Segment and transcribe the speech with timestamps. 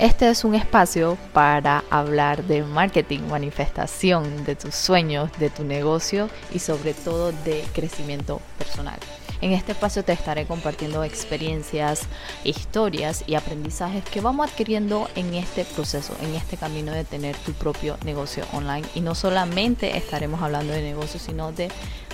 [0.00, 6.30] Este es un espacio para hablar de marketing, manifestación de tus sueños, de tu negocio
[6.54, 8.98] y sobre todo de crecimiento personal.
[9.42, 12.04] En este espacio te estaré compartiendo experiencias,
[12.44, 17.52] historias y aprendizajes que vamos adquiriendo en este proceso, en este camino de tener tu
[17.52, 18.86] propio negocio online.
[18.94, 21.68] Y no solamente estaremos hablando de negocios, sino de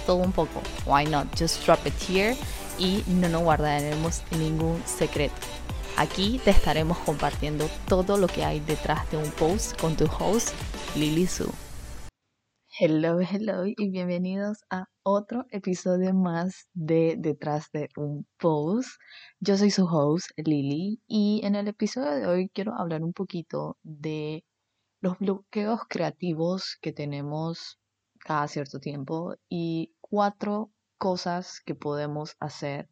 [0.06, 0.60] todo un poco.
[0.86, 1.28] Why not?
[1.38, 2.36] Just drop it here
[2.80, 5.36] y no nos guardaremos ningún secreto.
[5.98, 10.50] Aquí te estaremos compartiendo todo lo que hay detrás de un post con tu host,
[10.94, 11.50] Lily Su.
[12.78, 18.90] Hello, hello y bienvenidos a otro episodio más de Detrás de un post.
[19.40, 23.78] Yo soy su host, Lily, y en el episodio de hoy quiero hablar un poquito
[23.82, 24.44] de
[25.00, 27.78] los bloqueos creativos que tenemos
[28.18, 32.90] cada cierto tiempo y cuatro cosas que podemos hacer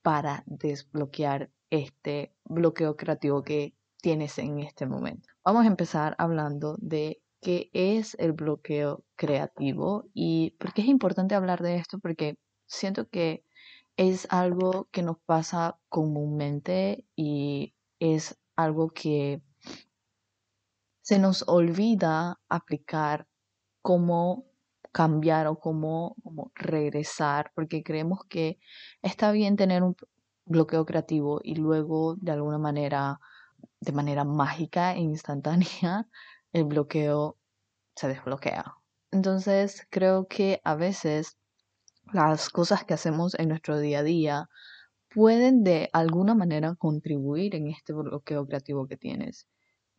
[0.00, 5.28] para desbloquear este bloqueo creativo que tienes en este momento.
[5.44, 11.34] Vamos a empezar hablando de qué es el bloqueo creativo y por qué es importante
[11.34, 13.44] hablar de esto porque siento que
[13.96, 19.42] es algo que nos pasa comúnmente y es algo que
[21.02, 23.26] se nos olvida aplicar
[23.82, 24.46] cómo
[24.92, 28.58] cambiar o cómo, cómo regresar, porque creemos que
[29.02, 29.96] está bien tener un,
[30.48, 33.20] bloqueo creativo y luego de alguna manera,
[33.80, 36.08] de manera mágica e instantánea,
[36.52, 37.36] el bloqueo
[37.94, 38.74] se desbloquea.
[39.10, 41.38] Entonces creo que a veces
[42.12, 44.48] las cosas que hacemos en nuestro día a día
[45.10, 49.46] pueden de alguna manera contribuir en este bloqueo creativo que tienes.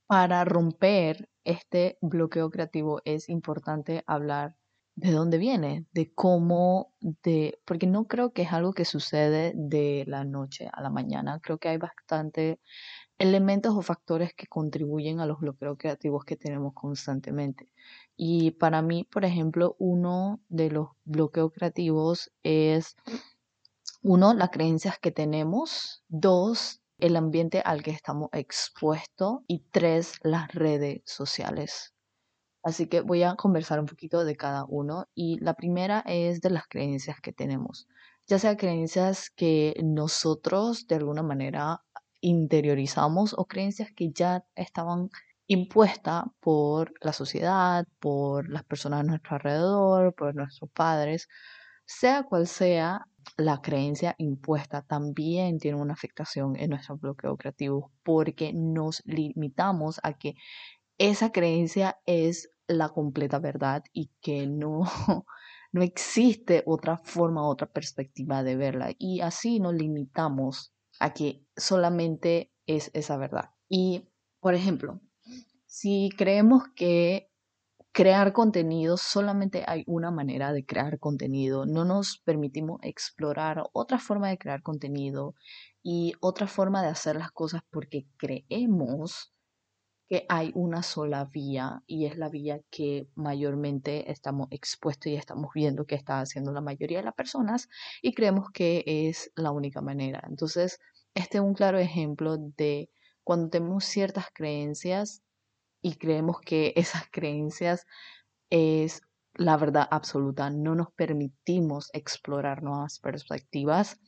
[0.07, 4.55] Para romper este bloqueo creativo es importante hablar
[4.99, 10.03] de dónde viene, de cómo, de, porque no creo que es algo que sucede de
[10.07, 11.39] la noche a la mañana.
[11.41, 12.59] Creo que hay bastante
[13.17, 17.71] elementos o factores que contribuyen a los bloqueos creativos que tenemos constantemente.
[18.17, 22.97] Y para mí, por ejemplo, uno de los bloqueos creativos es,
[24.01, 30.53] uno, las creencias que tenemos, dos, el ambiente al que estamos expuestos y tres, las
[30.53, 31.93] redes sociales.
[32.69, 36.51] Así que voy a conversar un poquito de cada uno y la primera es de
[36.51, 37.87] las creencias que tenemos,
[38.27, 41.81] ya sea creencias que nosotros de alguna manera
[42.21, 45.09] interiorizamos o creencias que ya estaban
[45.47, 51.27] impuestas por la sociedad, por las personas a nuestro alrededor, por nuestros padres,
[51.85, 53.01] sea cual sea
[53.35, 60.13] la creencia impuesta también tiene una afectación en nuestro bloqueo creativo porque nos limitamos a
[60.13, 60.35] que
[60.99, 64.83] esa creencia es la completa verdad y que no,
[65.73, 68.93] no existe otra forma, otra perspectiva de verla.
[68.97, 73.51] Y así nos limitamos a que solamente es esa verdad.
[73.67, 74.07] Y,
[74.39, 75.01] por ejemplo,
[75.65, 77.29] si creemos que
[77.91, 84.29] crear contenido, solamente hay una manera de crear contenido, no nos permitimos explorar otra forma
[84.29, 85.33] de crear contenido
[85.81, 89.33] y otra forma de hacer las cosas porque creemos
[90.09, 95.51] que hay una sola vía y es la vía que mayormente estamos expuestos y estamos
[95.53, 97.69] viendo que está haciendo la mayoría de las personas
[98.01, 100.23] y creemos que es la única manera.
[100.27, 100.79] Entonces,
[101.13, 102.89] este es un claro ejemplo de
[103.23, 105.21] cuando tenemos ciertas creencias
[105.81, 107.85] y creemos que esas creencias
[108.49, 109.03] es
[109.35, 113.99] la verdad absoluta, no nos permitimos explorar nuevas perspectivas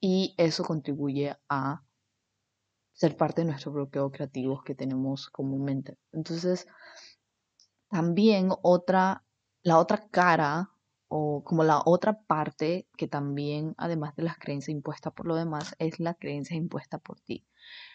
[0.00, 1.82] y eso contribuye a
[3.00, 5.96] ser parte de nuestro bloqueo creativo que tenemos comúnmente.
[6.12, 6.66] Entonces,
[7.88, 9.24] también otra,
[9.62, 10.70] la otra cara
[11.08, 15.74] o como la otra parte que también, además de las creencias impuestas por lo demás,
[15.78, 17.46] es la creencia impuesta por ti.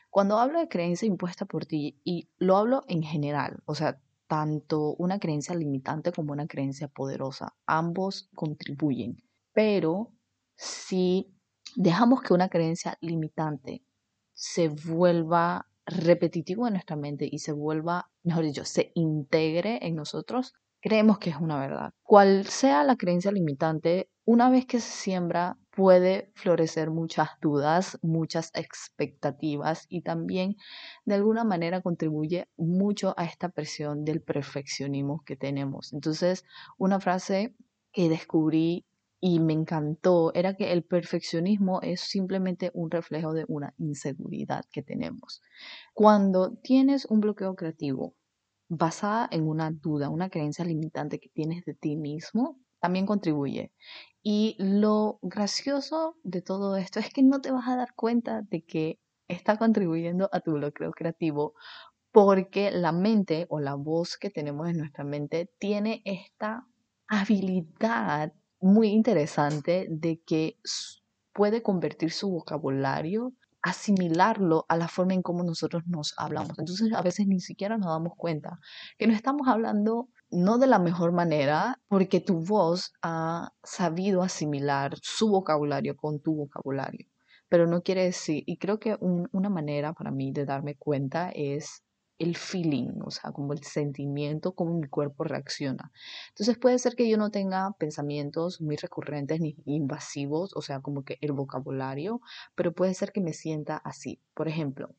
[0.09, 4.95] Cuando hablo de creencia impuesta por ti, y lo hablo en general, o sea, tanto
[4.95, 9.17] una creencia limitante como una creencia poderosa, ambos contribuyen,
[9.53, 10.11] pero
[10.55, 11.31] si
[11.75, 13.84] dejamos que una creencia limitante
[14.35, 20.53] se vuelva repetitivo en nuestra mente y se vuelva, mejor dicho, se integre en nosotros,
[20.81, 21.93] creemos que es una verdad.
[22.03, 28.51] Cual sea la creencia limitante, una vez que se siembra puede florecer muchas dudas, muchas
[28.53, 30.55] expectativas y también
[31.05, 35.93] de alguna manera contribuye mucho a esta presión del perfeccionismo que tenemos.
[35.93, 36.43] Entonces,
[36.77, 37.55] una frase
[37.91, 38.85] que descubrí
[39.27, 44.83] y me encantó era que el perfeccionismo es simplemente un reflejo de una inseguridad que
[44.83, 45.42] tenemos.
[45.95, 48.13] Cuando tienes un bloqueo creativo
[48.69, 53.72] basada en una duda, una creencia limitante que tienes de ti mismo, también contribuye.
[54.22, 58.62] Y lo gracioso de todo esto es que no te vas a dar cuenta de
[58.63, 61.56] que está contribuyendo a tu bloqueo creativo
[62.12, 66.68] porque la mente o la voz que tenemos en nuestra mente tiene esta
[67.07, 68.31] habilidad
[68.65, 70.57] muy interesante de que
[71.33, 73.31] puede convertir su vocabulario,
[73.62, 76.57] asimilarlo a la forma en cómo nosotros nos hablamos.
[76.57, 78.59] Entonces a veces ni siquiera nos damos cuenta
[78.97, 84.95] que no estamos hablando no de la mejor manera, porque tu voz ha sabido asimilar
[85.00, 87.07] su vocabulario con tu vocabulario.
[87.47, 91.83] Pero no quiere decir, y creo que una manera para mí de darme cuenta es
[92.17, 95.91] el feeling, o sea, como el sentimiento, cómo mi cuerpo reacciona.
[96.29, 101.03] Entonces puede ser que yo no tenga pensamientos muy recurrentes ni invasivos, o sea, como
[101.03, 102.21] que el vocabulario,
[102.56, 104.21] pero puede ser que me sienta así.
[104.33, 104.95] Por ejemplo,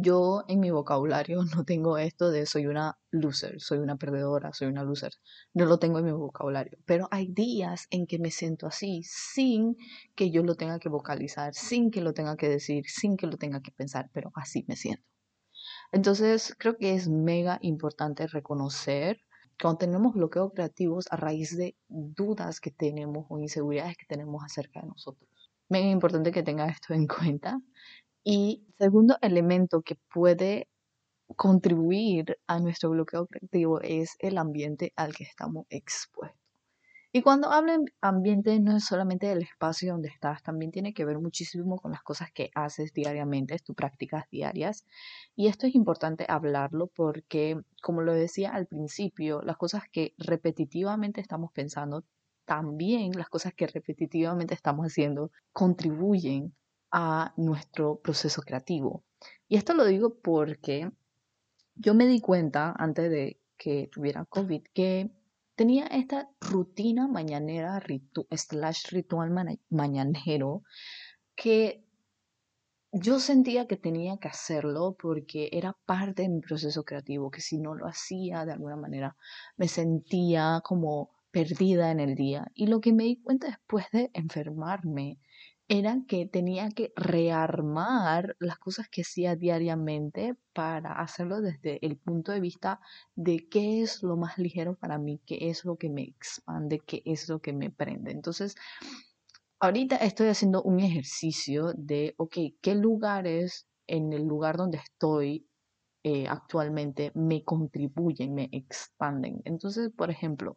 [0.00, 4.68] yo en mi vocabulario no tengo esto de soy una loser, soy una perdedora, soy
[4.68, 5.12] una loser.
[5.54, 6.78] No lo tengo en mi vocabulario.
[6.86, 9.76] Pero hay días en que me siento así, sin
[10.14, 13.38] que yo lo tenga que vocalizar, sin que lo tenga que decir, sin que lo
[13.38, 15.02] tenga que pensar, pero así me siento.
[15.92, 19.20] Entonces, creo que es mega importante reconocer
[19.60, 24.80] cuando tenemos bloqueos creativos a raíz de dudas que tenemos o inseguridades que tenemos acerca
[24.80, 25.28] de nosotros.
[25.68, 27.06] Mega importante que tenga esto en
[27.36, 27.60] cuenta.
[28.24, 30.68] Y segundo elemento que puede
[31.36, 36.47] contribuir a nuestro bloqueo creativo es el ambiente al que estamos expuestos.
[37.10, 41.06] Y cuando hablo de ambiente no es solamente el espacio donde estás, también tiene que
[41.06, 44.84] ver muchísimo con las cosas que haces diariamente, tus prácticas diarias.
[45.34, 51.22] Y esto es importante hablarlo porque, como lo decía al principio, las cosas que repetitivamente
[51.22, 52.04] estamos pensando,
[52.44, 56.54] también las cosas que repetitivamente estamos haciendo contribuyen
[56.90, 59.02] a nuestro proceso creativo.
[59.48, 60.90] Y esto lo digo porque
[61.74, 65.10] yo me di cuenta antes de que tuviera COVID que
[65.58, 67.82] tenía esta rutina mañanera,
[68.30, 69.30] slash ritual
[69.68, 70.62] mañanero,
[71.34, 71.84] que
[72.92, 77.58] yo sentía que tenía que hacerlo porque era parte de mi proceso creativo, que si
[77.58, 79.16] no lo hacía de alguna manera
[79.56, 82.46] me sentía como perdida en el día.
[82.54, 85.18] Y lo que me di cuenta después de enfermarme
[85.68, 92.32] era que tenía que rearmar las cosas que hacía diariamente para hacerlo desde el punto
[92.32, 92.80] de vista
[93.14, 97.02] de qué es lo más ligero para mí, qué es lo que me expande, qué
[97.04, 98.12] es lo que me prende.
[98.12, 98.54] Entonces,
[99.60, 105.46] ahorita estoy haciendo un ejercicio de, ok, ¿qué lugares en el lugar donde estoy
[106.02, 109.42] eh, actualmente me contribuyen, me expanden?
[109.44, 110.56] Entonces, por ejemplo,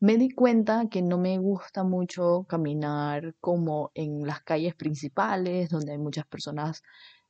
[0.00, 5.92] me di cuenta que no me gusta mucho caminar como en las calles principales, donde
[5.92, 6.82] hay muchas personas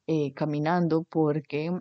[0.06, 1.72] eh, caminando, porque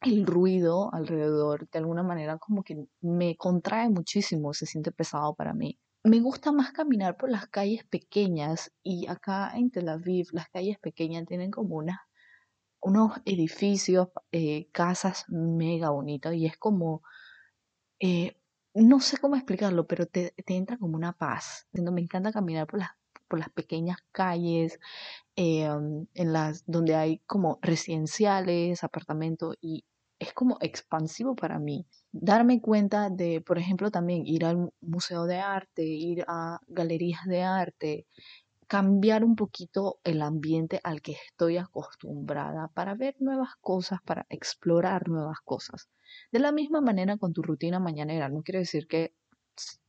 [0.00, 5.54] el ruido alrededor de alguna manera como que me contrae muchísimo, se siente pesado para
[5.54, 5.78] mí.
[6.04, 10.78] Me gusta más caminar por las calles pequeñas y acá en Tel Aviv las calles
[10.78, 11.82] pequeñas tienen como
[12.80, 17.02] unos edificios, eh, casas mega bonitas y es como
[18.00, 18.41] eh,
[18.74, 21.66] no sé cómo explicarlo, pero te, entra como una paz.
[21.72, 22.90] Me encanta caminar por las,
[23.28, 24.78] por las pequeñas calles,
[25.36, 29.84] em, en las donde hay como residenciales, apartamentos, y
[30.18, 31.86] es como expansivo para mí.
[32.12, 37.42] Darme cuenta de, por ejemplo, también ir al museo de arte, ir a galerías de
[37.42, 38.06] arte,
[38.72, 45.10] cambiar un poquito el ambiente al que estoy acostumbrada para ver nuevas cosas, para explorar
[45.10, 45.90] nuevas cosas.
[46.30, 49.14] De la misma manera con tu rutina mañanera, no quiere decir que,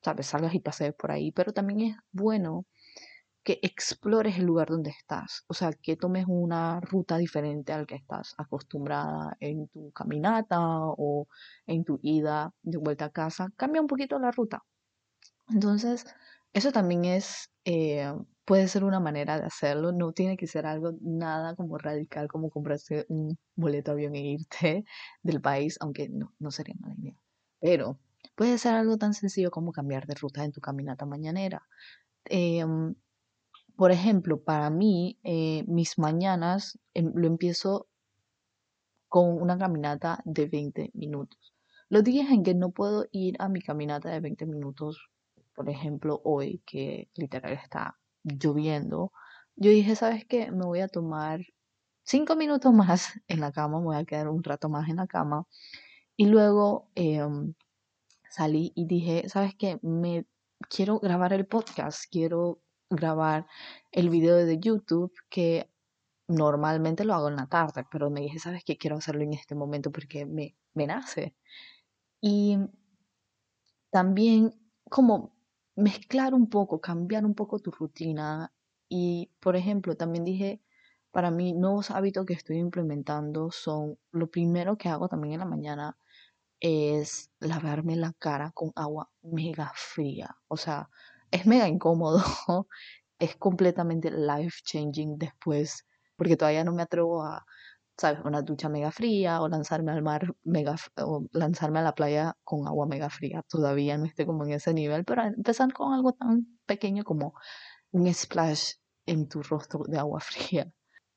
[0.02, 2.66] sabes, salgas y pasees por ahí, pero también es bueno
[3.42, 7.96] que explores el lugar donde estás, o sea, que tomes una ruta diferente al que
[7.96, 11.30] estás acostumbrada en tu caminata o
[11.68, 14.62] en tu ida de vuelta a casa, cambia un poquito la ruta.
[15.48, 16.06] Entonces,
[16.54, 18.12] eso también es eh,
[18.46, 22.50] puede ser una manera de hacerlo, no tiene que ser algo nada como radical como
[22.50, 24.86] comprarse un boleto de avión e irte
[25.24, 27.16] del país, aunque no, no sería mala idea.
[27.60, 28.00] Pero
[28.36, 31.64] puede ser algo tan sencillo como cambiar de ruta en tu caminata mañanera.
[32.26, 32.96] Em,
[33.76, 37.88] por ejemplo, para mí, eh, mis mañanas em, lo empiezo
[39.08, 41.54] con una caminata de 20 minutos.
[41.90, 45.10] Los días en que no puedo ir a mi caminata de 20 minutos,
[45.56, 49.12] por ejemplo, hoy que literal está lloviendo,
[49.56, 50.52] yo dije, ¿sabes qué?
[50.52, 51.42] Me voy a tomar
[52.04, 55.08] cinco minutos más en la cama, me voy a quedar un rato más en la
[55.08, 55.48] cama.
[56.18, 57.54] Y luego em,
[58.30, 59.80] salí y dije, ¿sabes qué?
[59.82, 60.26] Me
[60.70, 63.48] quiero grabar el podcast, quiero grabar
[63.92, 65.70] el video de YouTube que
[66.28, 68.78] normalmente lo hago en la tarde, pero me dije, ¿sabes qué?
[68.78, 71.36] Quiero hacerlo en este momento porque me, me nace.
[72.22, 72.58] Y
[73.92, 74.54] también
[74.90, 75.33] como
[75.76, 78.52] mezclar un poco, cambiar un poco tu rutina.
[78.90, 80.62] Y, por ejemplo, también dije,
[81.12, 85.46] para mí nuevos hábitos que estoy implementando son, lo primero que hago también en la
[85.46, 85.98] mañana
[86.60, 90.38] es lavarme la cara con agua mega fría.
[90.48, 90.90] O sea,
[91.32, 92.22] es mega incómodo,
[93.20, 97.46] es completamente life changing después, porque todavía no me atrevo a,
[97.98, 98.20] ¿sabes?
[98.26, 102.68] Una ducha mega fría o lanzarme al mar mega, o lanzarme a la playa con
[102.68, 103.44] agua mega fría.
[103.50, 107.34] Todavía no estoy como en ese nivel, pero empezar con algo tan pequeño como
[107.92, 108.74] un splash
[109.06, 110.72] en tu rostro de agua fría.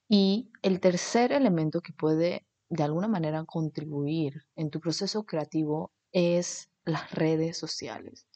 [0.08, 6.70] Y el tercer elemento que puede de alguna manera contribuir en tu proceso creativo es
[6.84, 8.26] las redes sociales.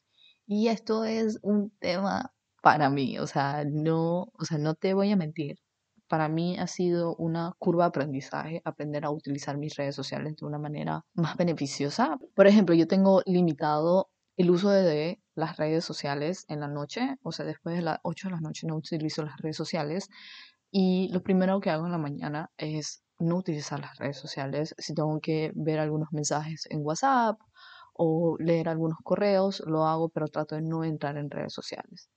[0.46, 5.10] Y esto es un tema para mí, o sea, no, o sea, no te voy
[5.12, 5.58] a mentir.
[6.10, 10.44] Para mí ha sido una curva de aprendizaje aprender a utilizar mis redes sociales de
[10.44, 12.18] una manera más beneficiosa.
[12.34, 17.30] Por ejemplo, yo tengo limitado el uso de las redes sociales en la noche, o
[17.30, 20.08] sea, después de las 8 de la noche no utilizo las redes sociales
[20.72, 24.74] y lo primero que hago en la mañana es no utilizar las redes sociales.
[24.78, 27.38] Si tengo que ver algunos mensajes en WhatsApp
[27.94, 32.10] o leer algunos correos, lo hago, pero trato de no entrar en redes sociales.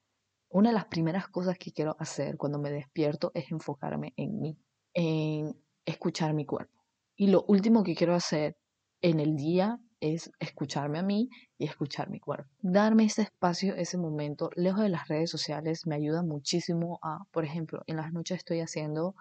[0.54, 4.56] Una de las primeras cosas que quiero hacer cuando me despierto es enfocarme en mí,
[4.94, 6.80] en escuchar mi cuerpo.
[7.16, 8.56] Y lo último que quiero hacer
[9.02, 12.52] en el día es escucharme a mí y escuchar mi cuerpo.
[12.62, 17.46] Darme ese espacio, ese momento, lejos de las redes sociales, me ayuda muchísimo a, por
[17.46, 19.16] ejemplo, en las noches estoy haciendo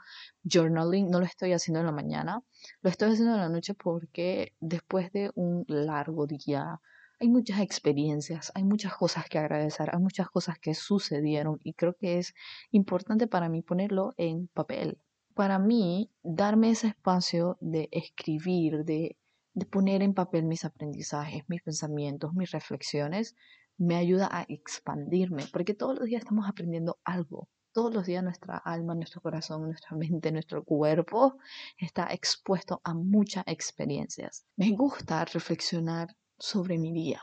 [0.44, 2.42] journaling, no lo estoy haciendo en la mañana,
[2.82, 6.78] lo estoy haciendo en la noche porque después de un largo día,
[7.23, 11.95] hay muchas experiencias, hay muchas cosas que agradecer, hay muchas cosas que sucedieron y creo
[11.95, 12.35] que es
[12.73, 14.99] importante para mí ponerlo en papel.
[15.35, 19.17] Para mí, darme ese espacio de escribir, de
[19.55, 23.37] de poner en papel mis aprendizajes, mis pensamientos, mis reflexiones,
[23.76, 27.49] me ayuda a expandirme, porque todos los días estamos aprendiendo algo.
[27.73, 31.38] Todos los días nuestra alma, nuestro corazón, nuestra mente, nuestro cuerpo
[31.79, 34.45] está expuesto a muchas experiencias.
[34.57, 36.09] Me gusta reflexionar
[36.42, 37.22] sobre mi día.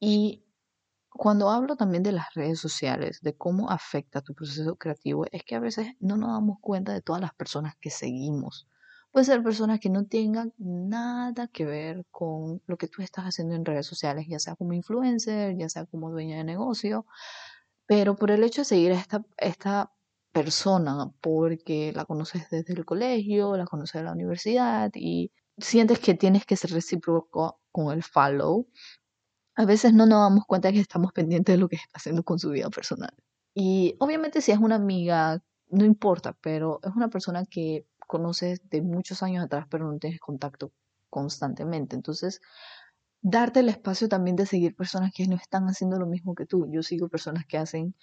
[0.00, 0.44] Y
[1.08, 5.54] cuando hablo también de las redes sociales, de cómo afecta tu proceso creativo, es que
[5.54, 8.66] a veces no nos damos cuenta de todas las personas que seguimos
[9.14, 13.54] Puede ser personas que no tengan nada que ver con lo que tú estás haciendo
[13.54, 17.06] en redes sociales, ya sea como influencer, ya sea como dueña de negocio,
[17.86, 19.92] pero por el hecho de seguir a esta, esta
[20.32, 26.14] persona, porque la conoces desde el colegio, la conoces de la universidad y sientes que
[26.14, 28.68] tienes que ser recíproco con el follow,
[29.56, 32.22] a veces no nos damos cuenta de que estamos pendientes de lo que está haciendo
[32.22, 33.12] con su vida personal.
[33.52, 38.80] Y obviamente si es una amiga, no importa, pero es una persona que conoces de
[38.80, 40.72] muchos años atrás, pero no tienes contacto
[41.10, 41.96] constantemente.
[41.96, 42.40] Entonces,
[43.22, 46.68] darte el espacio también de seguir personas que no están haciendo lo mismo que tú.
[46.70, 47.96] Yo sigo personas que hacen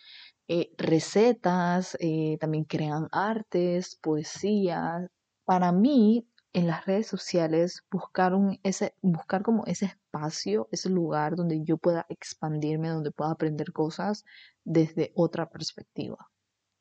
[0.49, 5.07] eh, recetas, eh, también crean artes, poesía.
[5.45, 11.35] Para mí, en las redes sociales, buscar, un, ese, buscar como ese espacio, ese lugar
[11.35, 14.25] donde yo pueda expandirme, donde pueda aprender cosas
[14.63, 16.29] desde otra perspectiva.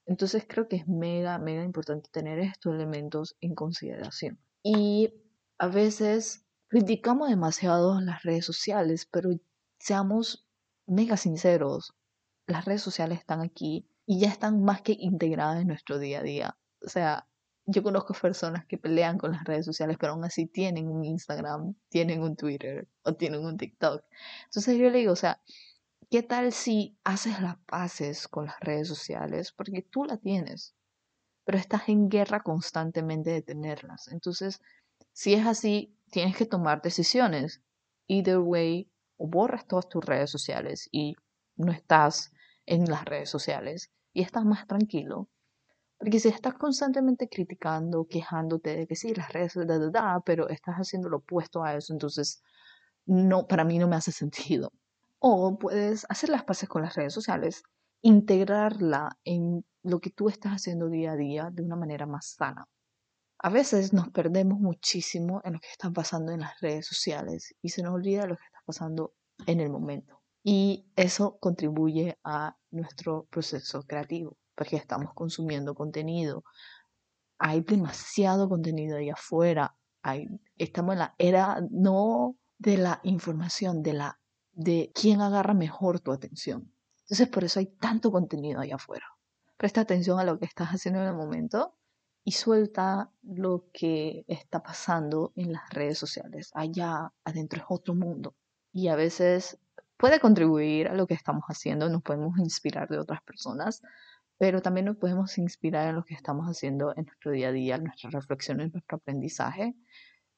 [0.06, 4.40] Entonces creo que es mega, mega importante tener estos elementos en consideración.
[4.62, 5.14] Y
[5.58, 9.30] a veces criticamos demasiado las redes sociales, pero
[9.78, 10.48] seamos
[10.86, 11.94] mega sinceros,
[12.46, 16.22] las redes sociales están aquí y ya están más que integradas en nuestro día a
[16.22, 16.58] día.
[16.84, 17.29] O sea,
[17.66, 21.74] yo conozco personas que pelean con las redes sociales, pero aún así tienen un Instagram,
[21.88, 24.04] tienen un Twitter o tienen un TikTok.
[24.46, 25.40] Entonces yo le digo, o sea,
[26.10, 29.52] ¿Qué tal si haces las paces con las redes sociales?
[29.52, 30.74] Porque tú la tienes,
[31.44, 34.08] pero estás en guerra constantemente de tenerlas.
[34.08, 34.60] Entonces,
[35.12, 37.62] si es así, tienes que tomar decisiones.
[38.08, 41.14] Either way, o borras todas tus redes sociales y
[41.54, 42.32] no estás
[42.66, 45.28] en las redes sociales y estás más tranquilo.
[46.00, 50.48] Porque si estás constantemente criticando, quejándote de que sí, las redes, da, da, da, pero
[50.48, 52.42] estás haciendo lo opuesto a eso, entonces
[53.04, 54.72] no, para mí no me hace sentido.
[55.18, 57.62] O puedes hacer las paces con las redes sociales,
[58.00, 62.66] integrarla en lo que tú estás haciendo día a día de una manera más sana.
[63.38, 67.68] A veces nos perdemos muchísimo en lo que está pasando en las redes sociales y
[67.68, 69.12] se nos olvida lo que está pasando
[69.46, 70.22] en el momento.
[70.42, 76.44] Y eso contribuye a nuestro proceso creativo, porque estamos consumiendo contenido.
[77.38, 79.74] Hay demasiado contenido ahí afuera.
[80.02, 80.26] Hay,
[80.58, 84.20] estamos en la era no de la información, de la
[84.52, 86.74] de quién agarra mejor tu atención.
[87.04, 89.06] Entonces por eso hay tanto contenido ahí afuera.
[89.56, 91.78] Presta atención a lo que estás haciendo en el momento
[92.22, 96.50] y suelta lo que está pasando en las redes sociales.
[96.52, 98.34] Allá adentro es otro mundo.
[98.74, 99.58] Y a veces
[99.96, 103.80] puede contribuir a lo que estamos haciendo, nos podemos inspirar de otras personas,
[104.40, 107.76] pero también nos podemos inspirar en lo que estamos haciendo en nuestro día a día,
[107.76, 109.74] nuestras reflexiones, nuestro aprendizaje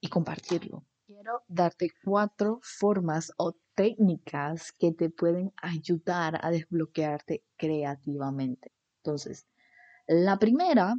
[0.01, 0.85] y compartirlo.
[1.07, 8.73] Quiero darte cuatro formas o técnicas que te pueden ayudar a desbloquearte creativamente.
[9.05, 9.47] Entonces,
[10.09, 10.97] la primera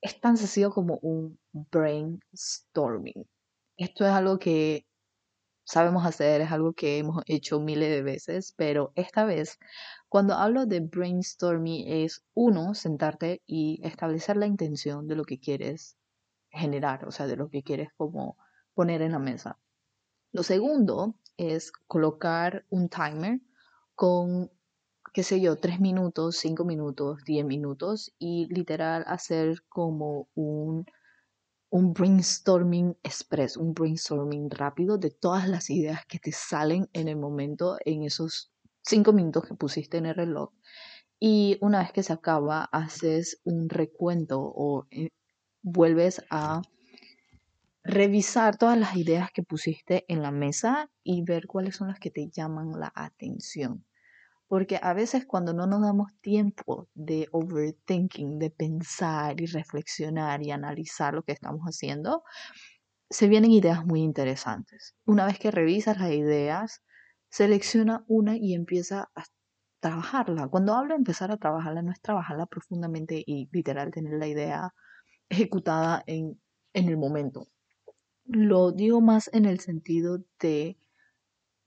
[0.00, 3.28] es tan sencillo como un brainstorming.
[3.76, 4.86] Esto es algo que
[5.64, 9.58] sabemos hacer, es algo que hemos hecho miles de veces, pero esta vez,
[10.08, 15.96] cuando hablo de brainstorming, es uno, sentarte y establecer la intención de lo que quieres
[16.50, 18.36] generar, o sea, de lo que quieres como
[18.74, 19.58] poner en la mesa.
[20.32, 23.40] Lo segundo es colocar un timer
[23.94, 24.50] con,
[25.12, 30.86] qué sé yo, tres minutos, cinco minutos, diez minutos y literal hacer como un
[31.70, 37.16] un brainstorming express, un brainstorming rápido de todas las ideas que te salen en el
[37.16, 40.50] momento, en esos cinco minutos que pusiste en el reloj.
[41.20, 45.10] Y una vez que se acaba, haces un recuento o eh,
[45.62, 46.62] vuelves a
[47.84, 52.10] revisar todas las ideas que pusiste en la mesa y ver cuáles son las que
[52.10, 53.84] te llaman la atención.
[54.50, 60.50] Porque a veces cuando no nos damos tiempo de overthinking, de pensar y reflexionar y
[60.50, 62.24] analizar lo que estamos haciendo,
[63.08, 64.96] se vienen ideas muy interesantes.
[65.06, 66.82] Una vez que revisas las ideas,
[67.28, 69.22] selecciona una y empieza a
[69.78, 70.48] trabajarla.
[70.48, 74.74] Cuando hablo de empezar a trabajarla, no es trabajarla profundamente y literal tener la idea
[75.28, 76.40] ejecutada en,
[76.72, 77.46] en el momento.
[78.24, 80.76] Lo digo más en el sentido de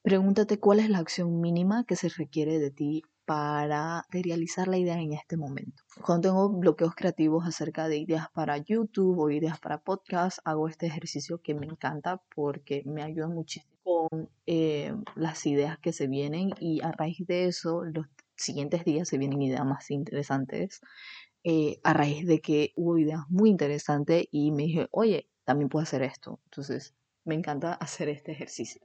[0.04, 5.00] Pregúntate cuál es la acción mínima que se requiere de ti para realizar la idea
[5.00, 5.82] en este momento.
[6.06, 10.88] Cuando tengo bloqueos creativos acerca de ideas para YouTube o ideas para podcast, hago este
[10.88, 16.50] ejercicio que me encanta porque me ayuda muchísimo con eh, las ideas que se vienen
[16.60, 20.82] y a raíz de eso los siguientes días se vienen ideas más interesantes.
[21.46, 25.84] Eh, a raíz de que hubo ideas muy interesantes y me dije, oye, también puedo
[25.84, 26.42] hacer esto.
[26.44, 28.82] Entonces, me encanta hacer este ejercicio.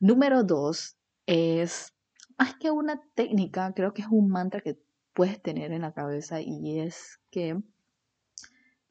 [0.00, 1.92] Número dos es,
[2.38, 4.78] más que una técnica, creo que es un mantra que
[5.12, 7.60] puedes tener en la cabeza y es que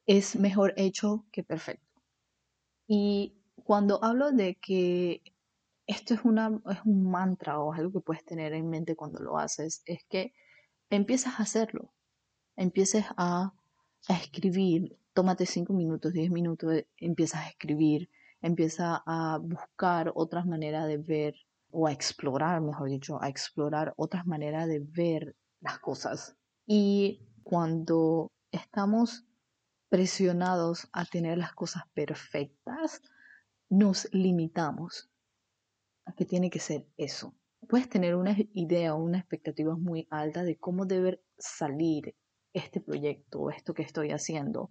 [0.06, 2.02] es mejor hecho que perfecto.
[2.86, 5.22] Y cuando hablo de que
[5.86, 9.38] esto es, una, es un mantra o algo que puedes tener en mente cuando lo
[9.38, 10.34] haces, es que
[10.90, 11.92] empiezas a hacerlo,
[12.56, 13.54] empieces a,
[14.08, 20.86] a escribir, tómate cinco minutos, diez minutos, empiezas a escribir, empieza a buscar otras maneras
[20.86, 21.34] de ver
[21.70, 26.36] o a explorar, mejor dicho, a explorar otras maneras de ver las cosas.
[26.66, 29.24] Y cuando estamos
[29.88, 33.02] presionados a tener las cosas perfectas,
[33.68, 35.10] nos limitamos
[36.04, 37.34] a que tiene que ser eso.
[37.68, 42.14] Puedes tener una idea o una expectativa muy alta de cómo debe salir
[42.52, 44.70] este proyecto o esto que estoy haciendo,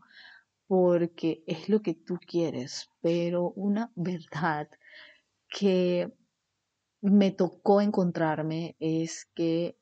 [0.68, 4.70] porque es lo que tú quieres, pero una verdad
[5.50, 6.12] que
[7.02, 9.78] me tocó encontrarme es que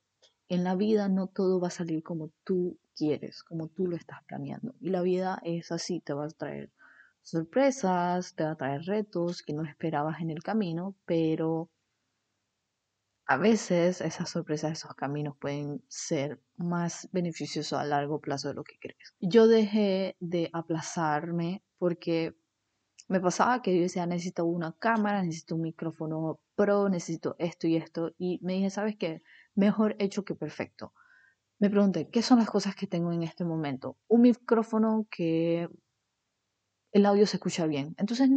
[0.47, 4.23] en la vida no todo va a salir como tú quieres, como tú lo estás
[4.27, 4.75] planeando.
[4.79, 6.71] Y la vida es así, te va a traer
[7.21, 11.69] sorpresas, te va a traer retos que no esperabas en el camino, pero
[13.27, 18.63] a veces esas sorpresas, esos caminos pueden ser más beneficiosos a largo plazo de lo
[18.63, 19.13] que crees.
[19.19, 22.35] Yo dejé de aplazarme porque
[23.07, 27.77] me pasaba que yo decía, necesito una cámara, necesito un micrófono pro, necesito esto y
[27.77, 28.11] esto.
[28.17, 29.21] Y me dije, ¿sabes qué?
[29.55, 30.93] Mejor hecho que perfecto.
[31.59, 33.97] Me pregunté, ¿qué son las cosas que tengo en este momento?
[34.07, 35.69] Un micrófono que
[36.91, 37.95] el audio se escucha bien.
[37.97, 38.29] Entonces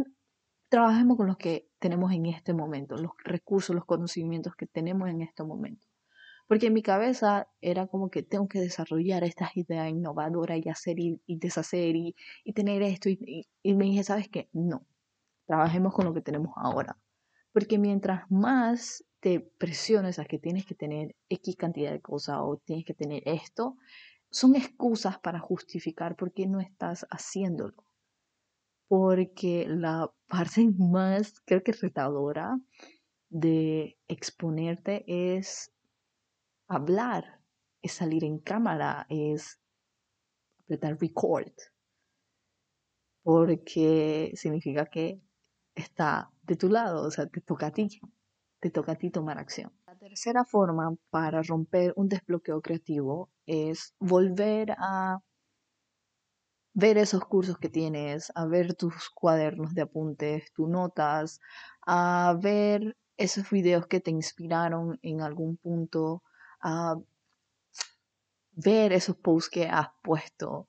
[0.69, 5.21] trabajemos con los que tenemos en este momento, los recursos, los conocimientos que tenemos en
[5.21, 5.87] este momento.
[6.47, 10.99] Porque en mi cabeza era como que tengo que desarrollar estas ideas innovadoras y hacer
[10.99, 12.15] y, deshacer y,
[12.55, 13.09] tener esto.
[13.09, 14.49] Y, y, me dije, ¿sabes qué?
[14.53, 14.85] No,
[15.45, 16.97] trabajemos con lo que tenemos ahora.
[17.51, 22.57] Porque mientras más te presiones a que tienes que tener X cantidad de cosas o
[22.57, 23.77] tienes que tener esto,
[24.31, 27.88] son excusas para justificar por qué no estás haciéndolo
[28.89, 32.59] porque la parte más, creo que retadora
[33.29, 35.71] de exponerte es
[36.67, 37.41] hablar,
[37.81, 39.61] es salir en cámara, es
[40.63, 41.53] apretar record,
[43.23, 45.21] porque significa que
[45.75, 48.01] está de tu lado, o sea, te toca a ti,
[48.59, 49.71] te toca a ti tomar acción.
[49.85, 55.19] La tercera forma para romper un desbloqueo creativo es volver a
[56.73, 61.41] ver esos cursos que tienes, a ver tus cuadernos de apuntes, tus notas,
[61.85, 66.23] a ver esos videos que te inspiraron en algún punto,
[66.61, 66.97] a
[68.51, 70.67] ver esos posts que has puesto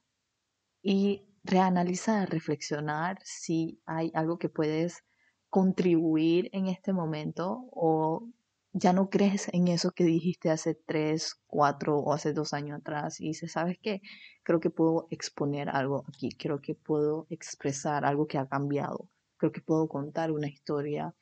[0.83, 5.05] y reanalizar, reflexionar si hay algo que puedes
[5.49, 8.29] contribuir en este momento o
[8.72, 13.20] ya no crees en eso que dijiste hace tres, cuatro o hace dos años atrás
[13.20, 14.00] y dices, ¿sabes qué?
[14.42, 19.52] Creo que puedo exponer algo aquí, creo que puedo expresar algo que ha cambiado, creo
[19.52, 21.14] que puedo contar una historia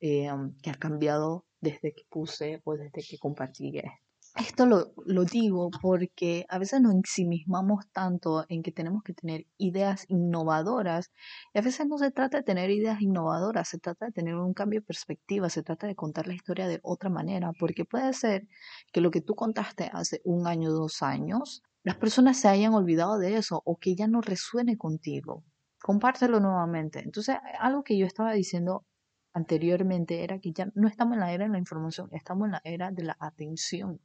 [0.00, 0.30] eh,
[0.62, 4.03] que ha cambiado desde que puse o desde que compartí esto.
[4.36, 9.46] Esto lo, lo, digo porque a veces nos ensimismamos tanto en que tenemos que tener
[9.58, 11.12] ideas innovadoras
[11.52, 14.52] y a veces no se trata de tener ideas innovadoras, se trata de tener un
[14.52, 18.48] cambio de perspectiva, se trata de contar la historia de otra manera, porque puede ser
[18.92, 23.18] que lo que tú contaste hace un año, dos años, las personas se hayan olvidado
[23.18, 25.44] de eso o que ya no resuene contigo.
[25.80, 27.00] Compártelo nuevamente.
[27.04, 28.84] Entonces, algo que yo estaba diciendo
[29.32, 32.60] anteriormente era que ya no estamos en la era de la información, estamos en la
[32.64, 34.00] era de la atención.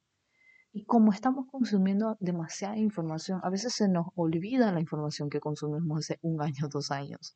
[0.71, 5.99] Y como estamos consumiendo demasiada información, a veces se nos olvida la información que consumimos
[5.99, 7.35] hace un año, dos años.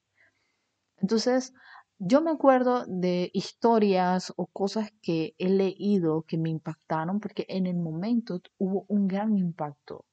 [0.98, 1.54] Entonces,
[1.98, 7.66] yo me acuerdo de historias o cosas que he leído que me impactaron porque en
[7.66, 10.06] el momento hubo un gran impacto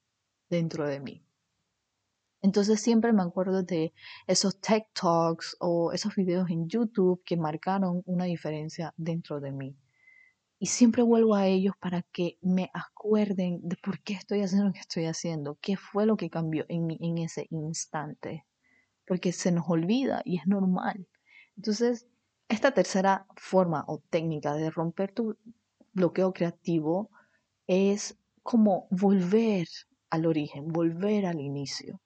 [0.49, 1.25] dentro de mí.
[2.43, 3.93] Entonces siempre me acuerdo de
[4.27, 9.77] esos tech talks o esos videos en YouTube que marcaron una diferencia dentro de mí.
[10.63, 14.75] Y siempre vuelvo a ellos para que me acuerden de por qué estoy haciendo lo
[14.75, 18.45] que estoy haciendo, qué fue lo que cambió en mí en ese instante.
[19.07, 21.09] Porque se nos olvida y es normal.
[21.57, 22.07] Entonces,
[22.49, 25.39] esta tercera forma o técnica de romper tu
[25.95, 27.11] bloqueo creativo
[27.67, 29.67] es como volver
[30.11, 32.03] al origen, volver al inicio.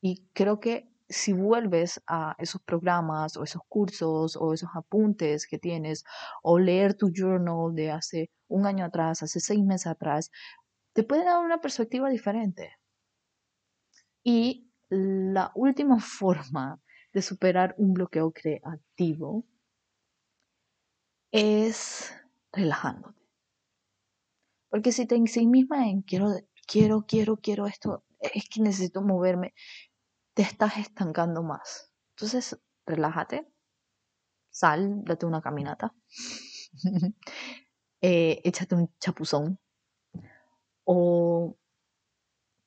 [0.00, 5.58] Y creo que si vuelves a esos programas o esos cursos o esos apuntes que
[5.58, 6.04] tienes
[6.42, 10.30] o leer tu journal de hace un año atrás, hace seis meses atrás,
[10.94, 12.76] te puede dar una perspectiva diferente.
[14.22, 16.80] Y la última forma
[17.12, 19.44] de superar un bloqueo creativo
[21.32, 22.14] es
[22.52, 23.18] relajándote.
[24.70, 26.28] Porque si te en sí misma en quiero,
[26.68, 29.54] quiero, quiero, quiero esto, es que necesito moverme,
[30.40, 31.92] te estás estancando más.
[32.16, 33.46] Entonces, relájate,
[34.48, 35.94] sal, date una caminata,
[38.00, 39.58] eh, échate un chapuzón
[40.84, 41.58] o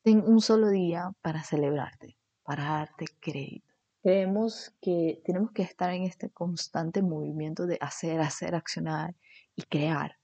[0.04, 3.74] ten un solo día para celebrarte, para darte crédito.
[4.04, 9.16] Creemos que tenemos que estar en este constante movimiento de hacer, hacer, accionar
[9.56, 10.20] y crear.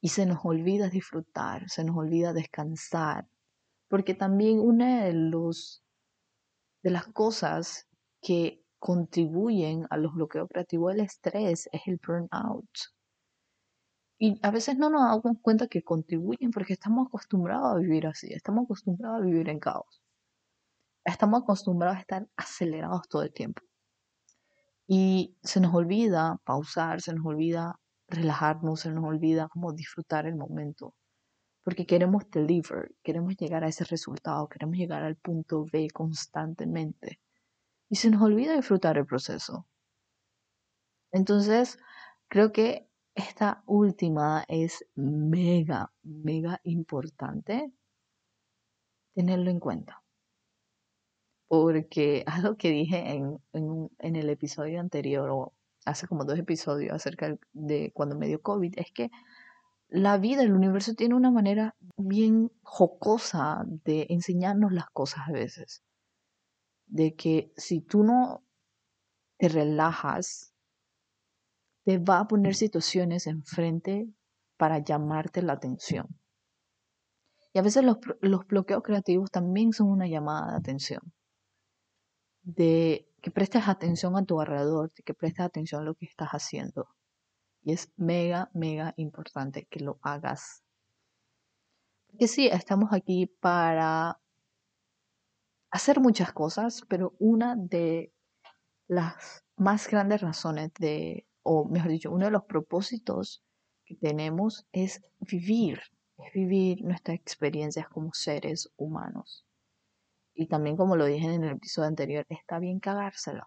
[0.00, 3.28] Y se nos olvida disfrutar, se nos olvida descansar,
[3.88, 5.84] porque también uno de los
[6.82, 7.86] de las cosas
[8.20, 12.68] que contribuyen a los bloqueos creativos del estrés es el burnout.
[14.20, 18.32] Y a veces no nos damos cuenta que contribuyen porque estamos acostumbrados a vivir así,
[18.32, 20.02] estamos acostumbrados a vivir en caos.
[21.04, 23.62] Estamos acostumbrados a estar acelerados todo el tiempo.
[24.86, 30.34] Y se nos olvida pausar, se nos olvida relajarnos, se nos olvida como disfrutar el
[30.34, 30.94] momento
[31.68, 37.20] porque queremos deliver, queremos llegar a ese resultado, queremos llegar al punto B constantemente.
[37.90, 39.66] Y se nos olvida disfrutar el proceso.
[41.12, 41.78] Entonces,
[42.26, 47.70] creo que esta última es mega, mega importante
[49.14, 50.02] tenerlo en cuenta.
[51.48, 55.52] Porque algo que dije en, en el episodio anterior, o
[55.84, 59.10] hace como dos episodios acerca de cuando me dio COVID, es que
[59.88, 65.82] la vida, el universo tiene una manera bien jocosa de enseñarnos las cosas a veces.
[66.86, 68.44] De que si tú no
[69.38, 70.52] te relajas,
[71.84, 74.08] te va a poner situaciones enfrente
[74.58, 76.06] para llamarte la atención.
[77.54, 81.00] Y a veces los, los bloqueos creativos también son una llamada de atención.
[82.42, 86.28] De que prestes atención a tu alrededor, de que prestes atención a lo que estás
[86.30, 86.88] haciendo.
[87.68, 90.64] Y es mega, mega importante que lo hagas.
[92.06, 94.18] Porque sí, estamos aquí para
[95.70, 98.10] hacer muchas cosas, pero una de
[98.86, 103.44] las más grandes razones de, o mejor dicho, uno de los propósitos
[103.84, 105.82] que tenemos es vivir,
[106.16, 109.44] es vivir nuestras experiencias como seres humanos.
[110.32, 113.44] Y también como lo dije en el episodio anterior, está bien cagárselo.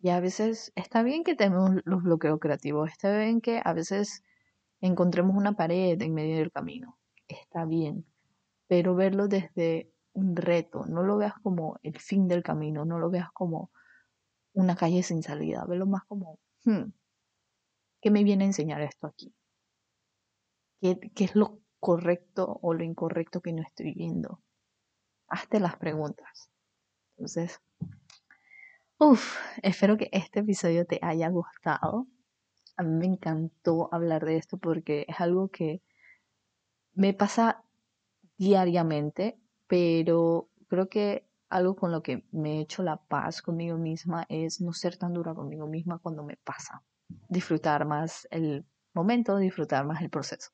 [0.00, 4.22] Y a veces está bien que tenemos los bloqueos creativos, está bien que a veces
[4.80, 8.06] encontremos una pared en medio del camino, está bien,
[8.66, 13.10] pero verlo desde un reto, no lo veas como el fin del camino, no lo
[13.10, 13.70] veas como
[14.54, 16.90] una calle sin salida, verlo más como, hmm,
[18.00, 19.34] ¿qué me viene a enseñar esto aquí?
[20.80, 24.40] ¿Qué, qué es lo correcto o lo incorrecto que no estoy viendo.
[25.26, 26.50] Hazte las preguntas.
[27.16, 27.60] Entonces,
[29.00, 32.06] uff, espero que este episodio te haya gustado.
[32.76, 35.82] A mí me encantó hablar de esto porque es algo que
[36.92, 37.64] me pasa
[38.36, 44.26] diariamente, pero creo que algo con lo que me he hecho la paz conmigo misma
[44.28, 46.82] es no ser tan dura conmigo misma cuando me pasa.
[47.28, 50.50] Disfrutar más el momento, disfrutar más el proceso.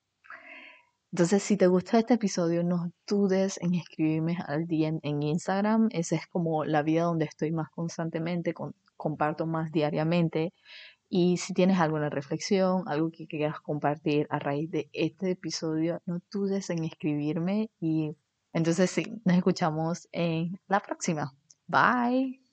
[1.17, 5.89] Entonces, si te gustó este episodio, no dudes en escribirme al día en, Instagram.
[5.91, 8.53] Esa es como la vida donde estoy más constantemente,
[8.99, 10.53] comparto más diariamente.
[11.09, 16.21] Y si tienes alguna reflexión, algo que quieras compartir a raíz de este episodio, no
[16.31, 18.15] dudes en escribirme y
[18.53, 21.33] entonces sí, nos escuchamos en la próxima.
[21.67, 22.46] Bye.